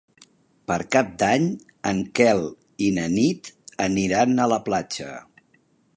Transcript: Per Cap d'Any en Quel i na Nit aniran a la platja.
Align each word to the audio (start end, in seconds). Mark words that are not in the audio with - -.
Per 0.69 0.77
Cap 0.95 1.11
d'Any 1.23 1.45
en 1.91 2.01
Quel 2.21 2.41
i 2.85 2.89
na 2.97 3.05
Nit 3.19 3.53
aniran 3.89 4.37
a 4.39 4.49
la 4.57 4.63
platja. 4.71 5.13